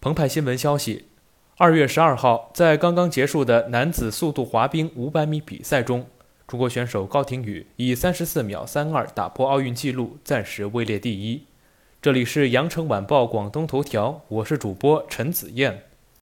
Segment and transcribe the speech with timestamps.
[0.00, 1.06] 澎湃新闻消息：
[1.56, 6.06] 二月十二号，在刚刚结束的男子速度滑冰五百米比赛中，
[6.46, 11.42] 中国选手高亭宇以三十四秒三二打破奥运纪录，暂时位列第一。
[12.00, 15.82] 这里是羊城晚报广东头条，我是主播陈子燕。